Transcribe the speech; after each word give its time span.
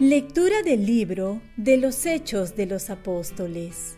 Lectura 0.00 0.62
del 0.64 0.86
libro 0.86 1.40
de 1.56 1.76
los 1.76 2.04
Hechos 2.04 2.56
de 2.56 2.66
los 2.66 2.90
Apóstoles. 2.90 3.96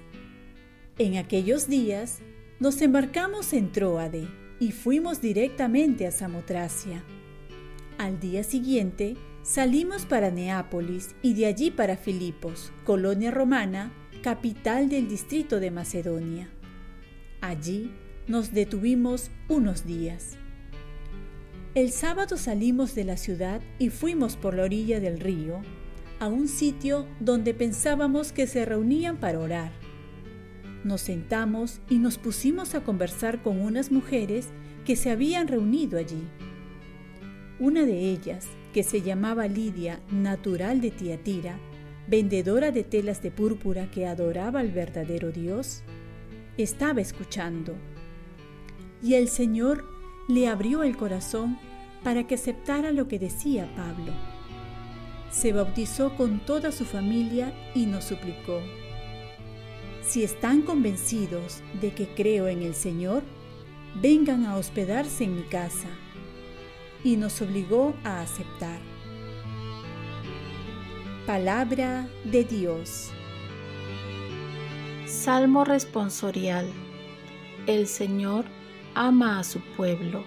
En 0.99 1.17
aquellos 1.17 1.69
días 1.69 2.19
nos 2.61 2.83
embarcamos 2.83 3.55
en 3.55 3.73
Troade 3.73 4.29
y 4.61 4.73
fuimos 4.73 5.23
directamente 5.23 6.07
a 6.07 6.11
Samotracia. 6.11 7.03
Al 7.97 8.21
día 8.21 8.45
siguiente 8.45 9.17
salimos 9.43 10.05
para 10.05 10.31
Neápolis 10.31 11.15
y 11.23 11.33
de 11.33 11.47
allí 11.47 11.71
para 11.71 11.97
Filipos, 11.97 12.73
colonia 12.85 13.31
romana, 13.31 13.91
capital 14.23 14.91
del 14.91 15.09
distrito 15.09 15.61
de 15.61 15.71
Macedonia. 15.71 16.51
Allí 17.41 17.91
nos 18.29 18.53
detuvimos 18.53 19.31
unos 19.49 19.87
días. 19.87 20.37
El 21.75 21.91
sábado 21.91 22.37
salimos 22.37 22.95
de 22.95 23.05
la 23.05 23.17
ciudad 23.17 23.63
y 23.79 23.89
fuimos 23.89 24.37
por 24.37 24.55
la 24.55 24.65
orilla 24.65 25.01
del 25.01 25.21
río 25.21 25.63
a 26.19 26.29
un 26.29 26.49
sitio 26.49 27.07
donde 27.21 27.55
pensábamos 27.55 28.33
que 28.33 28.47
se 28.47 28.65
reunían 28.65 29.19
para 29.19 29.39
orar. 29.39 29.73
Nos 30.85 31.03
sentamos 31.03 31.81
y 31.91 31.99
nos 31.99 32.17
pusimos 32.17 32.75
a 32.75 32.85
conversar 32.85 33.43
con 33.43 33.61
unas 33.61 33.91
mujeres 33.91 34.49
que 34.85 34.97
se 34.97 35.11
habían 35.11 35.49
reunido 35.49 35.99
allí. 35.99 36.23
Una 37.59 37.85
de 37.85 38.11
ellas, 38.11 38.47
que 38.73 38.83
se 38.83 39.03
llamaba 39.03 39.49
Lidia, 39.49 40.01
natural 40.11 40.81
de 40.81 40.91
Tiatira, 40.91 41.59
vendedora 42.09 42.71
de 42.71 42.85
telas 42.85 43.23
de 43.23 43.31
púrpura 43.31 43.91
que 43.91 44.07
adoraba 44.07 44.61
al 44.61 44.71
verdadero 44.71 45.33
Dios, 45.33 45.83
estaba 46.57 47.01
escuchando. 47.01 47.75
Y 49.03 49.15
el 49.15 49.29
Señor 49.29 49.85
le 50.29 50.49
abrió 50.49 50.83
el 50.83 50.97
corazón 50.97 51.59
para 52.05 52.27
que 52.27 52.37
aceptara 52.37 52.93
lo 52.93 53.09
que 53.09 53.19
decía 53.19 53.69
Pablo 53.75 54.13
se 55.31 55.53
bautizó 55.53 56.15
con 56.17 56.41
toda 56.41 56.73
su 56.73 56.85
familia 56.85 57.53
y 57.75 57.87
nos 57.87 58.05
suplicó, 58.05 58.61
si 60.07 60.23
están 60.23 60.63
convencidos 60.63 61.63
de 61.81 61.93
que 61.93 62.07
creo 62.07 62.47
en 62.47 62.63
el 62.63 62.77
Señor, 62.77 63.25
vengan 64.01 64.47
a 64.47 64.57
hospedarse 64.57 65.25
en 65.25 65.35
mi 65.35 65.43
casa. 65.43 65.89
Y 67.03 67.17
nos 67.17 67.43
obligó 67.43 67.95
a 68.05 68.21
aceptar. 68.21 68.79
Palabra 71.27 72.09
de 72.25 72.45
Dios. 72.45 73.11
Salmo 75.07 75.65
responsorial. 75.65 76.67
El 77.67 77.89
Señor 77.89 78.45
ama 78.95 79.41
a 79.41 79.45
su 79.45 79.61
pueblo. 79.77 80.23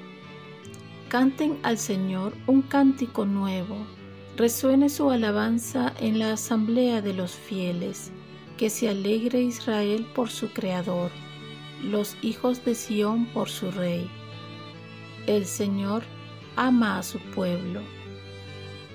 Canten 1.08 1.58
al 1.64 1.78
Señor 1.78 2.34
un 2.48 2.62
cántico 2.62 3.26
nuevo 3.26 3.78
resuene 4.40 4.88
su 4.88 5.10
alabanza 5.10 5.94
en 6.00 6.18
la 6.18 6.32
asamblea 6.32 7.02
de 7.02 7.14
los 7.14 7.34
fieles, 7.34 8.10
que 8.58 8.70
se 8.70 8.88
alegre 8.88 9.42
Israel 9.42 10.08
por 10.16 10.30
su 10.30 10.48
Creador, 10.54 11.12
los 11.84 12.16
hijos 12.22 12.64
de 12.64 12.74
Sión 12.74 13.26
por 13.34 13.50
su 13.50 13.70
Rey. 13.70 14.10
El 15.28 15.46
Señor 15.46 16.04
ama 16.56 17.00
a 17.00 17.04
su 17.04 17.20
pueblo. 17.20 17.82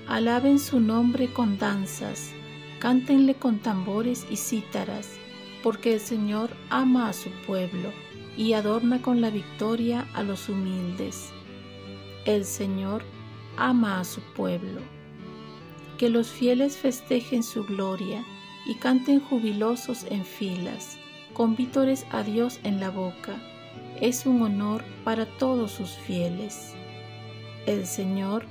Alaben 0.07 0.57
su 0.57 0.79
nombre 0.79 1.31
con 1.31 1.59
danzas, 1.59 2.31
cántenle 2.79 3.35
con 3.35 3.59
tambores 3.59 4.25
y 4.31 4.37
cítaras, 4.37 5.11
porque 5.61 5.93
el 5.93 5.99
Señor 5.99 6.49
ama 6.71 7.09
a 7.09 7.13
su 7.13 7.29
pueblo 7.45 7.91
y 8.35 8.53
adorna 8.53 8.99
con 8.99 9.21
la 9.21 9.29
victoria 9.29 10.07
a 10.15 10.23
los 10.23 10.49
humildes. 10.49 11.29
El 12.25 12.45
Señor 12.45 13.03
ama 13.57 13.99
a 13.99 14.05
su 14.05 14.21
pueblo 14.21 14.81
que 15.97 16.09
los 16.09 16.29
fieles 16.29 16.77
festejen 16.77 17.43
su 17.43 17.63
gloria 17.65 18.23
y 18.65 18.75
canten 18.75 19.19
jubilosos 19.19 20.05
en 20.09 20.25
filas, 20.25 20.97
con 21.33 21.55
vítores 21.55 22.05
a 22.11 22.23
Dios 22.23 22.59
en 22.63 22.79
la 22.79 22.89
boca. 22.89 23.35
Es 24.01 24.25
un 24.25 24.41
honor 24.41 24.83
para 25.03 25.25
todos 25.25 25.71
sus 25.71 25.91
fieles. 25.91 26.73
El 27.65 27.85
Señor 27.85 28.45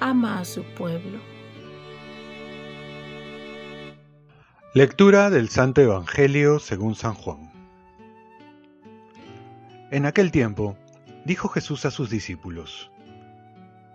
ama 0.00 0.40
a 0.40 0.44
su 0.44 0.62
pueblo. 0.62 1.18
Lectura 4.74 5.30
del 5.30 5.48
Santo 5.48 5.80
Evangelio 5.80 6.58
según 6.58 6.94
San 6.94 7.14
Juan. 7.14 7.50
En 9.90 10.06
aquel 10.06 10.30
tiempo, 10.30 10.76
dijo 11.24 11.48
Jesús 11.48 11.84
a 11.84 11.90
sus 11.90 12.10
discípulos, 12.10 12.90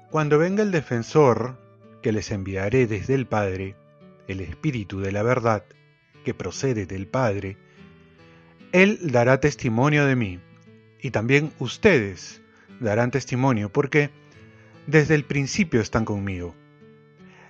Cuando 0.10 0.40
venga 0.40 0.64
el 0.64 0.72
defensor, 0.72 1.63
que 2.04 2.12
les 2.12 2.30
enviaré 2.30 2.86
desde 2.86 3.16
el 3.16 3.26
Padre, 3.26 3.76
el 4.28 4.42
Espíritu 4.42 5.00
de 5.00 5.12
la 5.12 5.24
verdad, 5.24 5.66
que 6.24 6.36
procede 6.36 6.86
del 6.86 7.08
Padre, 7.08 7.58
Él 8.72 9.00
dará 9.02 9.40
testimonio 9.40 10.06
de 10.06 10.16
mí, 10.16 10.40
y 11.02 11.10
también 11.10 11.52
ustedes 11.58 12.44
darán 12.80 13.10
testimonio, 13.10 13.72
porque 13.72 14.12
desde 14.86 15.16
el 15.16 15.24
principio 15.24 15.82
están 15.82 16.06
conmigo. 16.06 16.56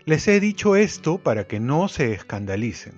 Les 0.06 0.28
he 0.28 0.40
dicho 0.40 0.76
esto 0.76 1.18
para 1.18 1.48
que 1.48 1.60
no 1.60 1.88
se 1.88 2.14
escandalicen. 2.14 2.94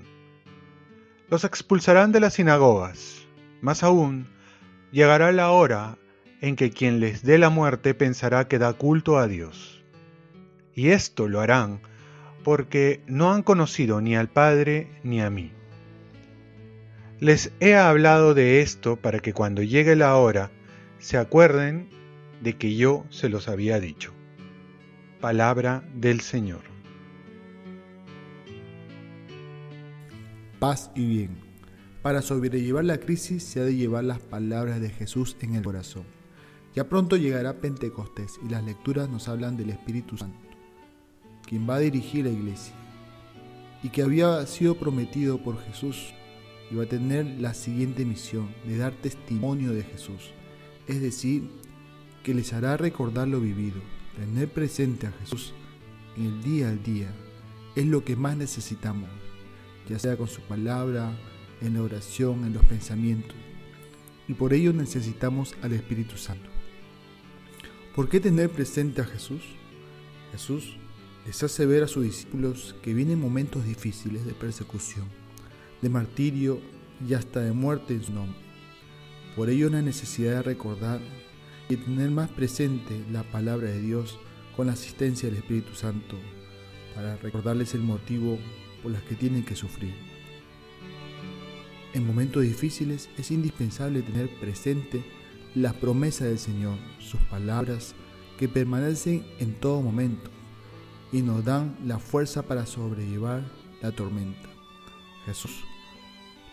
Los 1.30 1.44
expulsarán 1.44 2.12
de 2.12 2.20
las 2.20 2.36
sinagogas. 2.36 3.26
Más 3.62 3.84
aún, 3.84 4.28
llegará 4.92 5.32
la 5.32 5.52
hora 5.52 5.98
en 6.42 6.56
que 6.56 6.70
quien 6.70 7.00
les 7.00 7.24
dé 7.24 7.38
la 7.38 7.50
muerte 7.50 7.94
pensará 7.94 8.48
que 8.48 8.60
da 8.60 8.74
culto 8.74 9.18
a 9.18 9.28
Dios 9.28 9.75
y 10.76 10.90
esto 10.90 11.28
lo 11.28 11.40
harán 11.40 11.80
porque 12.44 13.02
no 13.08 13.34
han 13.34 13.42
conocido 13.42 14.02
ni 14.02 14.16
al 14.16 14.30
Padre 14.30 14.88
ni 15.04 15.22
a 15.22 15.32
mí. 15.32 15.52
Les 17.20 17.52
he 17.60 17.76
hablado 17.76 18.36
de 18.36 18.62
esto 18.62 18.98
para 18.98 19.20
que 19.20 19.34
cuando 19.34 19.64
llegue 19.64 19.96
la 19.96 20.16
hora 20.18 20.52
se 21.00 21.18
acuerden 21.18 21.90
de 22.42 22.58
que 22.58 22.76
yo 22.76 23.06
se 23.10 23.30
los 23.30 23.48
había 23.48 23.80
dicho. 23.80 24.14
Palabra 25.22 25.84
del 25.96 26.20
Señor. 26.20 26.62
Paz 30.60 30.92
y 30.94 31.08
bien. 31.08 31.38
Para 32.04 32.22
sobrellevar 32.22 32.86
la 32.86 33.00
crisis 33.00 33.44
se 33.44 33.62
ha 33.62 33.64
de 33.64 33.76
llevar 33.76 34.04
las 34.04 34.20
palabras 34.20 34.80
de 34.80 34.90
Jesús 34.90 35.36
en 35.40 35.56
el 35.56 35.64
corazón. 35.64 36.04
Ya 36.76 36.88
pronto 36.88 37.16
llegará 37.16 37.54
Pentecostés 37.54 38.34
y 38.46 38.50
las 38.50 38.64
lecturas 38.64 39.10
nos 39.10 39.28
hablan 39.28 39.58
del 39.58 39.72
Espíritu 39.72 40.18
Santo 40.18 40.45
quien 41.46 41.70
va 41.70 41.76
a 41.76 41.80
dirigir 41.80 42.26
la 42.26 42.32
iglesia, 42.32 42.74
y 43.84 43.90
que 43.90 44.02
había 44.02 44.46
sido 44.48 44.76
prometido 44.76 45.38
por 45.38 45.62
Jesús, 45.64 46.14
y 46.72 46.76
va 46.76 46.84
a 46.84 46.88
tener 46.88 47.26
la 47.40 47.54
siguiente 47.54 48.06
misión 48.06 48.50
de 48.66 48.78
dar 48.78 48.94
testimonio 48.94 49.72
de 49.72 49.84
Jesús, 49.84 50.32
es 50.88 51.02
decir, 51.02 51.50
que 52.24 52.34
les 52.34 52.54
hará 52.54 52.78
recordar 52.78 53.28
lo 53.28 53.40
vivido, 53.40 53.80
tener 54.16 54.50
presente 54.50 55.08
a 55.08 55.12
Jesús 55.12 55.54
en 56.18 56.26
el 56.26 56.44
día 56.44 56.70
al 56.70 56.82
día, 56.82 57.14
es 57.76 57.86
lo 57.86 58.04
que 58.04 58.16
más 58.16 58.36
necesitamos, 58.38 59.10
ya 59.88 60.00
sea 60.00 60.18
con 60.18 60.28
su 60.28 60.42
palabra, 60.42 61.16
en 61.62 61.76
la 61.76 61.84
oración, 61.84 62.46
en 62.46 62.54
los 62.54 62.66
pensamientos, 62.66 63.36
y 64.28 64.34
por 64.34 64.54
ello 64.54 64.74
necesitamos 64.74 65.56
al 65.62 65.74
Espíritu 65.74 66.18
Santo. 66.18 66.50
¿Por 67.96 68.10
qué 68.10 68.20
tener 68.20 68.50
presente 68.50 69.02
a 69.02 69.06
Jesús? 69.06 69.42
Jesús 70.32 70.78
les 71.26 71.42
hace 71.42 71.66
ver 71.66 71.84
a 71.84 71.88
sus 71.88 72.04
discípulos 72.04 72.76
que 72.84 72.94
vienen 72.94 73.20
momentos 73.20 73.66
difíciles 73.66 74.26
de 74.26 74.34
persecución, 74.34 75.06
de 75.82 75.90
martirio 75.90 76.60
y 77.08 77.16
hasta 77.16 77.42
de 77.42 77.52
muerte 77.52 77.96
en 77.96 78.04
su 78.04 78.14
nombre. 78.14 78.40
Por 79.36 79.50
ello 79.50 79.70
la 79.70 79.82
necesidad 79.82 80.36
de 80.36 80.44
recordar 80.44 81.02
y 81.68 81.78
tener 81.78 82.12
más 82.12 82.30
presente 82.30 83.04
la 83.12 83.24
palabra 83.24 83.70
de 83.70 83.82
Dios 83.82 84.20
con 84.56 84.68
la 84.68 84.74
asistencia 84.74 85.28
del 85.28 85.40
Espíritu 85.40 85.74
Santo 85.74 86.16
para 86.94 87.18
recordarles 87.18 87.74
el 87.74 87.82
motivo 87.82 88.38
por 88.84 88.92
los 88.92 89.02
que 89.02 89.16
tienen 89.16 89.44
que 89.44 89.56
sufrir. 89.56 89.96
En 91.94 92.06
momentos 92.06 92.44
difíciles 92.44 93.10
es 93.18 93.32
indispensable 93.32 94.04
tener 94.04 94.30
presente 94.40 95.04
las 95.56 95.74
promesas 95.74 96.28
del 96.28 96.40
Señor, 96.40 96.78
sus 97.00 97.20
palabras 97.22 97.96
que 98.38 98.48
permanecen 98.48 99.26
en 99.40 99.54
todo 99.56 99.82
momento 99.82 100.30
y 101.16 101.22
nos 101.22 101.46
dan 101.46 101.78
la 101.86 101.98
fuerza 101.98 102.42
para 102.42 102.66
sobrellevar 102.66 103.42
la 103.82 103.94
tormenta. 103.94 104.50
Jesús 105.26 105.64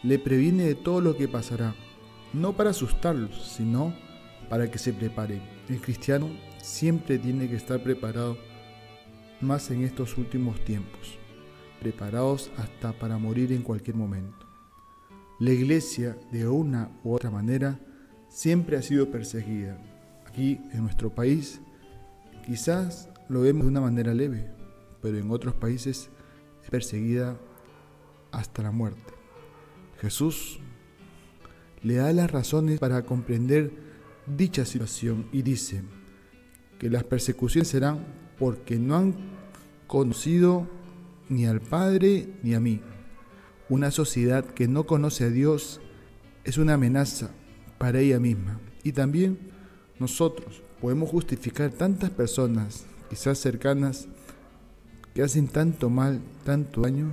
le 0.05 0.20
previene 0.20 0.62
de 0.62 0.76
todo 0.76 1.00
lo 1.00 1.17
que 1.17 1.26
pasará, 1.26 1.75
no 2.32 2.56
para 2.56 2.70
asustarlos, 2.70 3.43
sino 3.56 3.93
para 4.49 4.70
que 4.70 4.79
se 4.79 4.93
preparen. 4.93 5.43
El 5.69 5.81
cristiano 5.81 6.31
siempre 6.59 7.19
tiene 7.19 7.49
que 7.49 7.56
estar 7.56 7.82
preparado, 7.82 8.38
más 9.41 9.69
en 9.73 9.82
estos 9.82 10.17
últimos 10.17 10.65
tiempos, 10.65 11.19
preparados 11.81 12.53
hasta 12.56 12.93
para 12.93 13.19
morir 13.19 13.53
en 13.53 13.62
cualquier 13.62 13.97
momento. 13.97 14.47
La 15.41 15.50
iglesia, 15.50 16.17
de 16.31 16.47
una 16.47 16.88
u 17.03 17.15
otra 17.15 17.32
manera, 17.32 17.81
siempre 18.29 18.76
ha 18.76 18.82
sido 18.82 19.11
perseguida. 19.11 19.76
Aquí, 20.25 20.61
en 20.73 20.82
nuestro 20.85 21.11
país, 21.11 21.61
quizás 22.47 23.08
lo 23.32 23.40
vemos 23.40 23.62
de 23.64 23.70
una 23.70 23.81
manera 23.81 24.12
leve, 24.12 24.46
pero 25.00 25.17
en 25.17 25.31
otros 25.31 25.55
países 25.55 26.11
es 26.62 26.70
perseguida 26.70 27.38
hasta 28.31 28.62
la 28.62 28.70
muerte. 28.70 29.14
Jesús 30.02 30.61
le 31.82 31.94
da 31.94 32.12
las 32.12 32.31
razones 32.31 32.79
para 32.79 33.02
comprender 33.06 33.73
dicha 34.26 34.67
situación 34.67 35.29
y 35.32 35.40
dice 35.40 35.82
que 36.79 36.90
las 36.90 37.05
persecuciones 37.05 37.69
serán 37.69 38.05
porque 38.38 38.79
no 38.79 38.96
han 38.96 39.14
conocido 39.87 40.69
ni 41.31 41.46
al 41.46 41.62
Padre 41.62 42.34
ni 42.43 42.52
a 42.52 42.61
mí. 42.61 42.82
Una 43.70 43.90
sociedad 43.90 44.44
que 44.44 44.69
no 44.69 44.84
conoce 44.84 45.25
a 45.25 45.31
Dios 45.31 45.81
es 46.44 46.58
una 46.58 46.75
amenaza 46.75 47.31
para 47.79 48.00
ella 48.00 48.20
misma. 48.20 48.61
Y 48.82 48.93
también 48.93 49.38
nosotros 49.99 50.62
podemos 50.82 51.08
justificar 51.08 51.70
tantas 51.70 52.11
personas, 52.11 52.84
quizás 53.12 53.37
cercanas, 53.37 54.09
que 55.12 55.23
hacen 55.23 55.47
tanto 55.47 55.91
mal, 55.91 56.23
tanto 56.47 56.81
daño, 56.81 57.12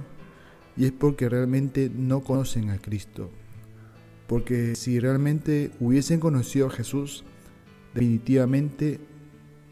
y 0.78 0.86
es 0.86 0.94
porque 0.94 1.28
realmente 1.28 1.92
no 1.94 2.22
conocen 2.22 2.70
a 2.70 2.78
Cristo. 2.78 3.30
Porque 4.26 4.78
si 4.78 5.02
realmente 5.02 5.72
hubiesen 5.82 6.22
conocido 6.22 6.68
a 6.68 6.70
Jesús, 6.70 7.26
definitivamente 7.94 9.02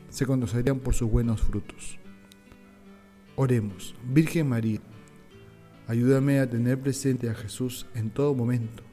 se 0.09 0.25
conocerían 0.25 0.79
por 0.79 0.95
sus 0.95 1.09
buenos 1.09 1.41
frutos. 1.41 1.97
Oremos, 3.38 3.95
Virgen 4.03 4.50
María, 4.50 4.81
ayúdame 5.88 6.41
a 6.41 6.50
tener 6.50 6.77
presente 6.77 7.30
a 7.30 7.35
Jesús 7.35 7.88
en 7.95 8.09
todo 8.09 8.35
momento, 8.35 8.83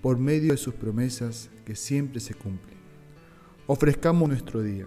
por 0.00 0.18
medio 0.18 0.52
de 0.52 0.56
sus 0.56 0.72
promesas 0.72 1.50
que 1.66 1.76
siempre 1.76 2.20
se 2.20 2.32
cumplen. 2.32 2.78
Ofrezcamos 3.66 4.30
nuestro 4.30 4.62
día. 4.62 4.86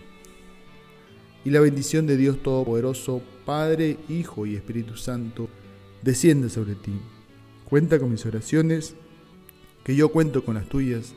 y 1.43 1.49
la 1.49 1.59
bendición 1.59 2.05
de 2.05 2.17
Dios 2.17 2.41
Todopoderoso, 2.43 3.21
Padre, 3.45 3.97
Hijo 4.09 4.45
y 4.45 4.55
Espíritu 4.55 4.95
Santo, 4.97 5.49
descienda 6.01 6.49
sobre 6.49 6.75
ti. 6.75 6.93
Cuenta 7.65 7.99
con 7.99 8.11
mis 8.11 8.25
oraciones, 8.25 8.95
que 9.83 9.95
yo 9.95 10.09
cuento 10.09 10.43
con 10.43 10.55
las 10.55 10.67
tuyas, 10.67 11.13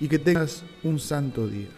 y 0.00 0.08
que 0.08 0.18
tengas 0.18 0.64
un 0.82 0.98
santo 0.98 1.46
día. 1.46 1.68